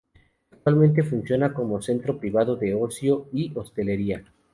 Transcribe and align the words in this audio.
Actualmente 0.51 1.03
funciona 1.03 1.53
como 1.53 1.75
un 1.75 1.83
centro 1.83 2.17
privado 2.17 2.55
de 2.55 2.73
ocio 2.73 3.27
y 3.31 3.51
hostelería. 3.55 4.25